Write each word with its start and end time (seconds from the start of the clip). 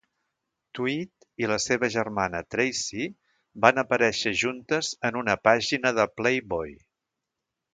Tweed 0.77 1.43
i 1.43 1.49
la 1.51 1.57
seva 1.65 1.89
germana 1.95 2.41
Tracy 2.55 3.05
van 3.67 3.83
aparèixer 3.83 4.33
juntes 4.45 4.93
en 5.11 5.21
una 5.23 5.37
pàgina 5.49 5.93
de 6.01 6.11
"Playboy". 6.17 6.75